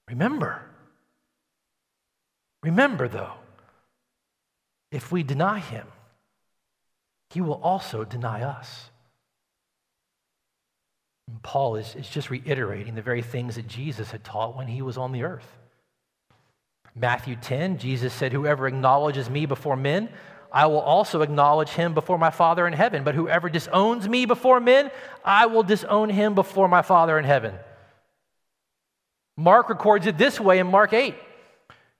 [0.08, 0.62] Remember,
[2.62, 3.34] remember though,
[4.92, 5.88] if we deny Him,
[7.30, 8.90] He will also deny us.
[11.28, 14.82] And Paul is, is just reiterating the very things that Jesus had taught when he
[14.82, 15.58] was on the earth.
[16.96, 20.10] Matthew 10, Jesus said, Whoever acknowledges me before men,
[20.52, 23.04] I will also acknowledge him before my Father in heaven.
[23.04, 24.92] But whoever disowns me before men,
[25.24, 27.56] I will disown him before my Father in heaven.
[29.36, 31.16] Mark records it this way in Mark 8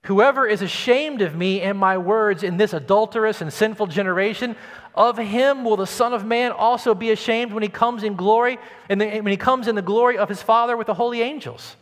[0.06, 4.54] Whoever is ashamed of me and my words in this adulterous and sinful generation,
[4.94, 8.58] of him will the Son of Man also be ashamed when he comes in glory,
[8.88, 11.74] and when he comes in the glory of his Father with the holy angels.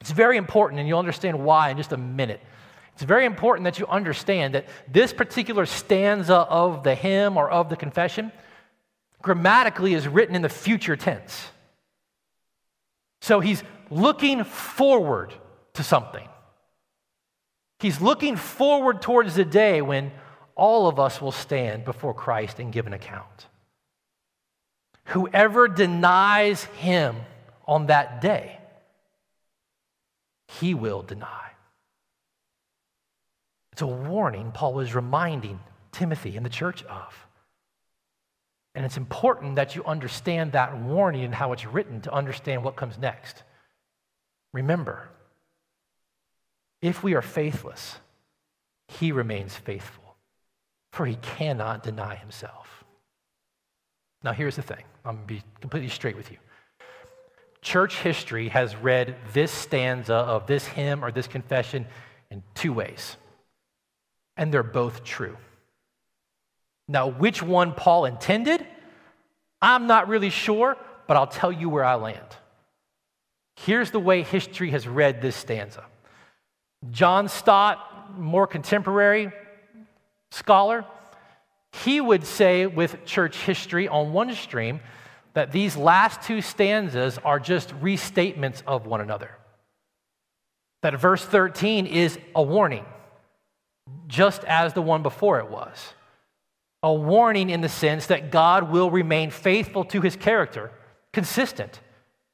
[0.00, 2.40] It's very important, and you'll understand why in just a minute.
[2.94, 7.70] It's very important that you understand that this particular stanza of the hymn or of
[7.70, 8.30] the confession
[9.20, 11.48] grammatically is written in the future tense.
[13.20, 15.34] So he's looking forward
[15.74, 16.28] to something.
[17.80, 20.12] He's looking forward towards the day when
[20.54, 23.46] all of us will stand before Christ and give an account.
[25.06, 27.16] Whoever denies him
[27.66, 28.58] on that day,
[30.48, 31.50] he will deny.
[33.72, 35.60] It's a warning Paul was reminding
[35.92, 37.26] Timothy and the church of.
[38.74, 42.76] And it's important that you understand that warning and how it's written to understand what
[42.76, 43.44] comes next.
[44.52, 45.08] Remember,
[46.80, 47.96] if we are faithless,
[48.88, 50.16] he remains faithful,
[50.92, 52.84] for he cannot deny himself.
[54.22, 56.38] Now, here's the thing I'm going to be completely straight with you.
[57.60, 61.86] Church history has read this stanza of this hymn or this confession
[62.30, 63.16] in two ways,
[64.36, 65.36] and they're both true.
[66.86, 68.66] Now, which one Paul intended,
[69.60, 70.76] I'm not really sure,
[71.06, 72.36] but I'll tell you where I land.
[73.56, 75.84] Here's the way history has read this stanza
[76.90, 79.32] John Stott, more contemporary
[80.30, 80.84] scholar,
[81.72, 84.80] he would say with church history on one stream
[85.34, 89.30] that these last two stanzas are just restatements of one another.
[90.82, 92.84] That verse 13 is a warning,
[94.06, 95.94] just as the one before it was.
[96.82, 100.70] A warning in the sense that God will remain faithful to his character,
[101.12, 101.80] consistent,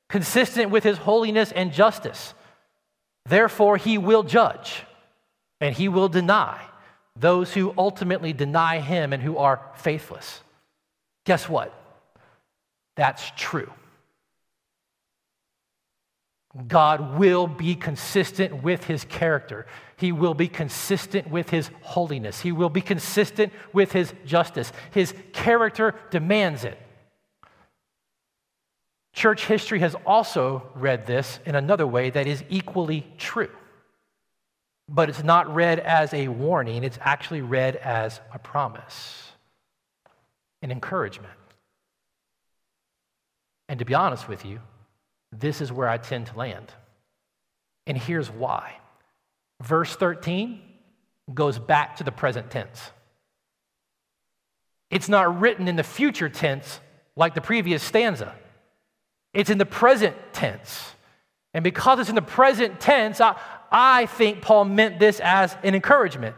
[0.09, 2.35] consistent with his holiness and justice.
[3.27, 4.83] Therefore, he will judge
[5.61, 6.61] and he will deny
[7.17, 10.43] those who ultimately deny him and who are faithless.
[11.25, 11.73] Guess what?
[12.97, 13.73] That's true.
[16.69, 19.67] God will be consistent with his character.
[19.97, 22.41] He will be consistent with his holiness.
[22.41, 24.73] He will be consistent with his justice.
[24.93, 26.79] His character demands it.
[29.15, 33.51] Church history has also read this in another way that is equally true.
[34.89, 39.31] But it's not read as a warning, it's actually read as a promise,
[40.63, 41.33] an encouragement.
[43.69, 44.61] And to be honest with you,
[45.33, 46.73] this is where I tend to land.
[47.87, 48.75] And here's why.
[49.63, 50.61] Verse 13
[51.33, 52.91] goes back to the present tense.
[54.91, 56.81] It's not written in the future tense
[57.17, 58.35] like the previous stanza,
[59.35, 60.93] it's in the present tense.
[61.53, 63.39] And because it's in the present tense, I,
[63.71, 66.37] I think Paul meant this as an encouragement.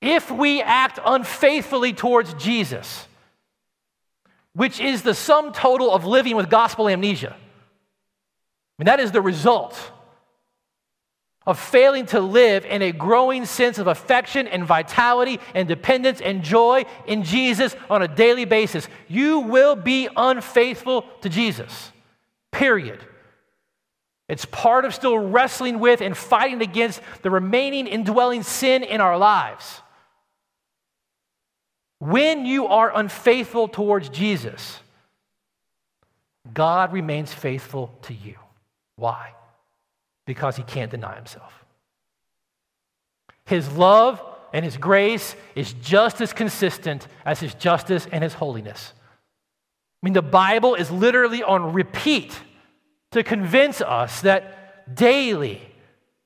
[0.00, 3.08] If we act unfaithfully towards Jesus,
[4.52, 9.22] which is the sum total of living with gospel amnesia, I mean, that is the
[9.22, 9.92] result
[11.46, 16.42] of failing to live in a growing sense of affection and vitality and dependence and
[16.42, 18.88] joy in Jesus on a daily basis.
[19.08, 21.92] You will be unfaithful to Jesus,
[22.50, 23.04] period.
[24.28, 29.18] It's part of still wrestling with and fighting against the remaining indwelling sin in our
[29.18, 29.82] lives.
[31.98, 34.80] When you are unfaithful towards Jesus,
[36.52, 38.36] God remains faithful to you.
[38.96, 39.32] Why?
[40.26, 41.64] Because he can't deny himself.
[43.46, 44.22] His love
[44.52, 48.92] and his grace is just as consistent as his justice and his holiness.
[50.02, 52.38] I mean, the Bible is literally on repeat
[53.12, 55.60] to convince us that daily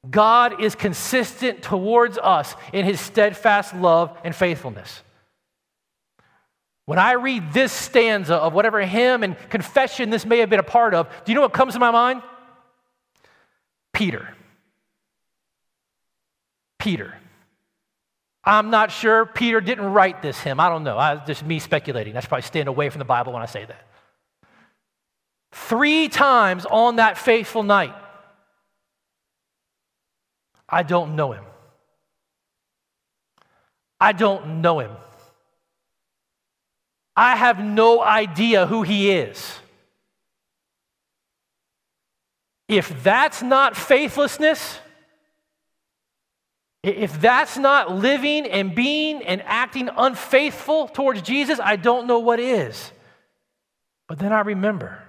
[0.08, 5.02] God is consistent towards us in his steadfast love and faithfulness.
[6.86, 10.62] When I read this stanza of whatever hymn and confession this may have been a
[10.62, 12.22] part of, do you know what comes to my mind?
[13.98, 14.28] Peter.
[16.78, 17.16] Peter.
[18.44, 19.26] I'm not sure.
[19.26, 20.60] Peter didn't write this hymn.
[20.60, 20.96] I don't know.
[20.96, 22.16] I, just me speculating.
[22.16, 23.88] I should probably stand away from the Bible when I say that.
[25.50, 27.92] Three times on that faithful night,
[30.68, 31.44] I don't know him.
[34.00, 34.92] I don't know him.
[37.16, 39.58] I have no idea who he is.
[42.68, 44.78] If that's not faithlessness,
[46.82, 52.38] if that's not living and being and acting unfaithful towards Jesus, I don't know what
[52.38, 52.92] is.
[54.06, 55.02] But then I remember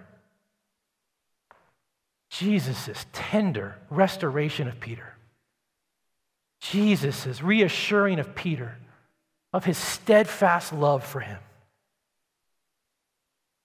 [2.30, 5.16] Jesus' tender restoration of Peter,
[6.62, 8.78] Jesus' reassuring of Peter
[9.52, 11.40] of his steadfast love for him.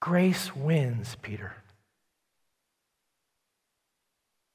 [0.00, 1.54] Grace wins, Peter.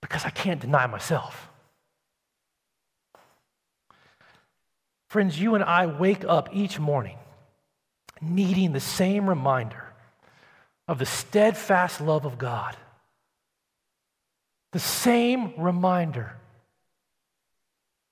[0.02, 1.50] Because I can't deny myself.
[5.08, 7.18] Friends, you and I wake up each morning
[8.22, 9.86] needing the same reminder
[10.88, 12.76] of the steadfast love of God
[14.72, 16.36] the same reminder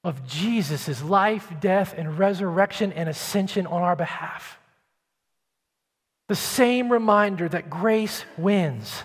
[0.03, 4.59] of Jesus' life, death, and resurrection and ascension on our behalf.
[6.27, 9.03] The same reminder that grace wins,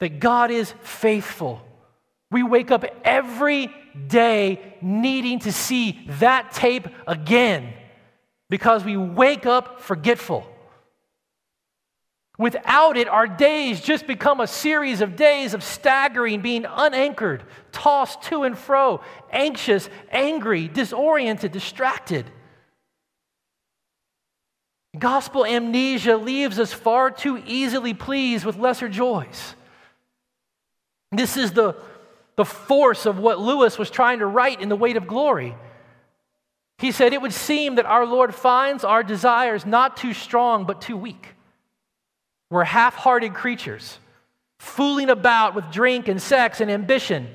[0.00, 1.62] that God is faithful.
[2.30, 3.70] We wake up every
[4.08, 7.72] day needing to see that tape again
[8.50, 10.46] because we wake up forgetful.
[12.36, 18.22] Without it, our days just become a series of days of staggering, being unanchored, tossed
[18.22, 19.00] to and fro,
[19.30, 22.28] anxious, angry, disoriented, distracted.
[24.98, 29.54] Gospel amnesia leaves us far too easily pleased with lesser joys.
[31.12, 31.76] This is the,
[32.36, 35.54] the force of what Lewis was trying to write in The Weight of Glory.
[36.78, 40.80] He said, It would seem that our Lord finds our desires not too strong, but
[40.80, 41.28] too weak.
[42.50, 43.98] We're half hearted creatures,
[44.58, 47.28] fooling about with drink and sex and ambition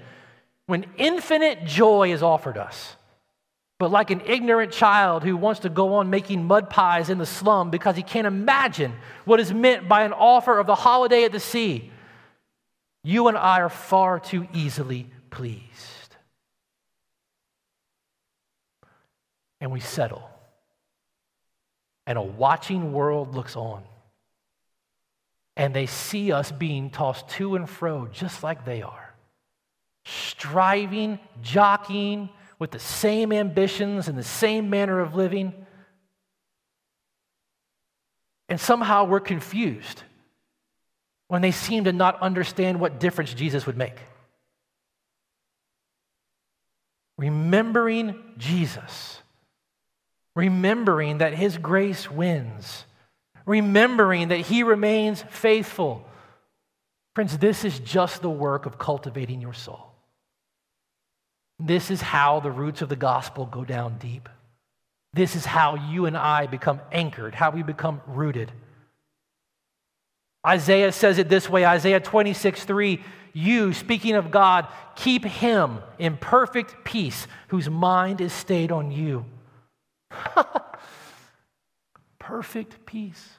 [0.65, 2.95] when infinite joy is offered us.
[3.79, 7.25] But like an ignorant child who wants to go on making mud pies in the
[7.25, 8.93] slum because he can't imagine
[9.23, 11.89] what is meant by an offer of the holiday at the sea,
[13.03, 16.15] you and I are far too easily pleased.
[19.61, 20.29] And we settle.
[22.05, 23.83] And a watching world looks on.
[25.55, 29.13] And they see us being tossed to and fro just like they are,
[30.05, 35.53] striving, jockeying with the same ambitions and the same manner of living.
[38.47, 40.03] And somehow we're confused
[41.29, 43.95] when they seem to not understand what difference Jesus would make.
[47.17, 49.21] Remembering Jesus,
[50.35, 52.85] remembering that His grace wins,
[53.45, 56.05] remembering that He remains faithful.
[57.13, 59.91] Friends, this is just the work of cultivating your soul.
[61.59, 64.29] This is how the roots of the gospel go down deep.
[65.13, 68.51] This is how you and I become anchored, how we become rooted.
[70.45, 73.03] Isaiah says it this way Isaiah 26, 3.
[73.33, 79.25] You, speaking of God, keep him in perfect peace whose mind is stayed on you.
[82.19, 83.29] perfect peace.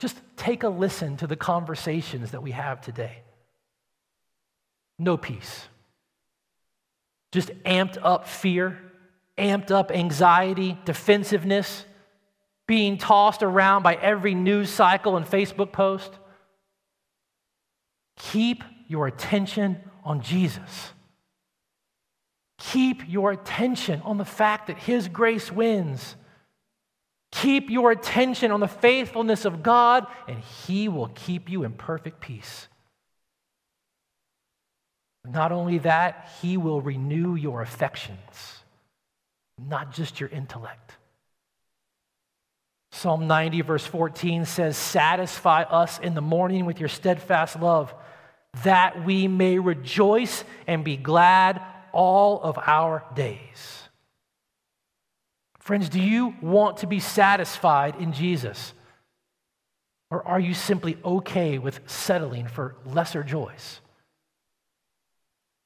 [0.00, 3.18] Just take a listen to the conversations that we have today.
[4.98, 5.68] No peace
[7.32, 8.78] just amped up fear,
[9.36, 11.86] amped up anxiety, defensiveness,
[12.72, 16.10] being tossed around by every news cycle and Facebook post.
[18.16, 20.92] Keep your attention on Jesus.
[22.56, 26.16] Keep your attention on the fact that His grace wins.
[27.30, 32.22] Keep your attention on the faithfulness of God, and He will keep you in perfect
[32.22, 32.68] peace.
[35.26, 38.62] Not only that, He will renew your affections,
[39.58, 40.96] not just your intellect.
[42.94, 47.92] Psalm 90, verse 14 says, Satisfy us in the morning with your steadfast love,
[48.64, 51.62] that we may rejoice and be glad
[51.92, 53.82] all of our days.
[55.58, 58.74] Friends, do you want to be satisfied in Jesus?
[60.10, 63.80] Or are you simply okay with settling for lesser joys?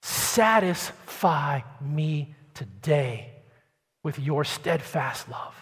[0.02, 3.32] Satisfy me today
[4.04, 5.55] with your steadfast love.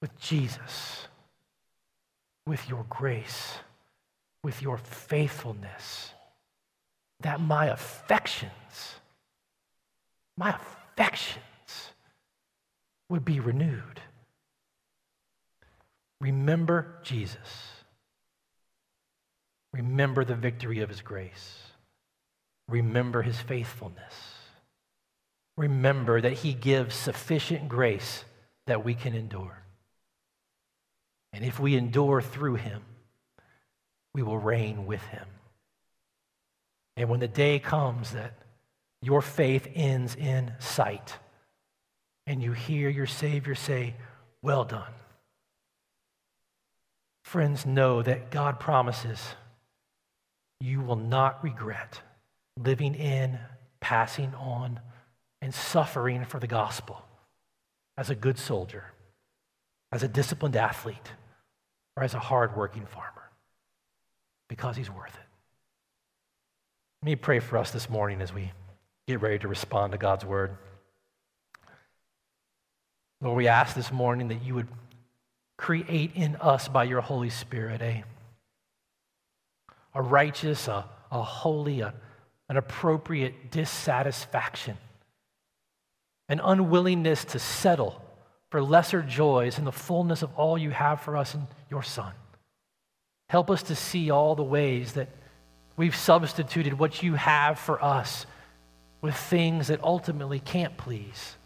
[0.00, 1.08] With Jesus,
[2.46, 3.54] with your grace,
[4.44, 6.12] with your faithfulness,
[7.20, 8.52] that my affections,
[10.36, 11.42] my affections
[13.08, 14.00] would be renewed.
[16.20, 17.38] Remember Jesus.
[19.72, 21.58] Remember the victory of his grace.
[22.68, 24.14] Remember his faithfulness.
[25.56, 28.24] Remember that he gives sufficient grace
[28.66, 29.64] that we can endure.
[31.38, 32.82] And if we endure through him,
[34.12, 35.24] we will reign with him.
[36.96, 38.32] And when the day comes that
[39.02, 41.14] your faith ends in sight,
[42.26, 43.94] and you hear your Savior say,
[44.42, 44.90] Well done.
[47.22, 49.20] Friends, know that God promises
[50.58, 52.00] you will not regret
[52.56, 53.38] living in,
[53.78, 54.80] passing on,
[55.40, 57.00] and suffering for the gospel
[57.96, 58.86] as a good soldier,
[59.92, 61.12] as a disciplined athlete,
[61.98, 63.28] or as a hardworking farmer
[64.48, 65.26] because he's worth it.
[67.02, 68.52] Let me pray for us this morning as we
[69.08, 70.56] get ready to respond to God's word.
[73.20, 74.68] Lord, we ask this morning that you would
[75.56, 78.04] create in us by your Holy Spirit a
[79.92, 81.92] a righteous, a, a holy, a,
[82.48, 84.76] an appropriate dissatisfaction,
[86.28, 88.00] an unwillingness to settle
[88.50, 92.12] for lesser joys and the fullness of all you have for us in your Son.
[93.28, 95.08] Help us to see all the ways that
[95.76, 98.26] we've substituted what you have for us
[99.00, 101.36] with things that ultimately can't please,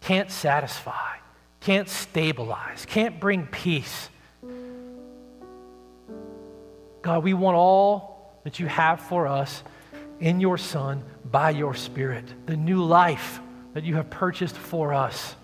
[0.00, 1.16] can't satisfy,
[1.60, 4.10] can't stabilize, can't bring peace
[7.06, 9.62] God, we want all that you have for us
[10.18, 13.38] in your Son by your Spirit, the new life
[13.74, 15.36] that you have purchased for us.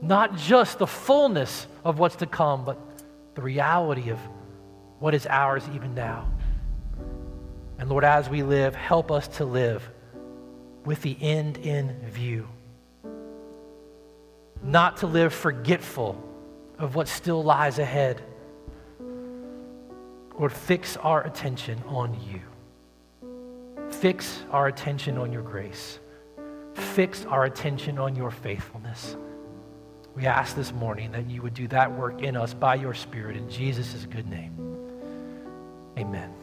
[0.00, 2.78] Not just the fullness of what's to come, but
[3.34, 4.18] the reality of
[4.98, 6.28] what is ours even now.
[7.78, 9.88] And Lord, as we live, help us to live
[10.84, 12.48] with the end in view.
[14.62, 16.22] Not to live forgetful
[16.78, 18.22] of what still lies ahead.
[20.38, 22.40] Lord, fix our attention on you.
[23.90, 25.98] Fix our attention on your grace.
[26.74, 29.16] Fix our attention on your faithfulness.
[30.18, 33.36] We ask this morning that you would do that work in us by your Spirit
[33.36, 34.52] in Jesus' good name.
[35.96, 36.34] Amen.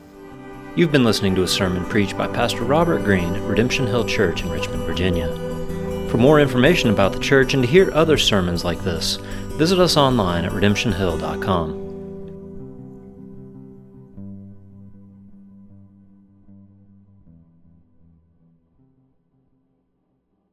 [0.78, 4.44] You've been listening to a sermon preached by Pastor Robert Greene at Redemption Hill Church
[4.44, 5.28] in Richmond, Virginia.
[6.10, 9.18] For more information about the church and to hear other sermons like this,
[9.58, 11.85] visit us online at redemptionhill.com.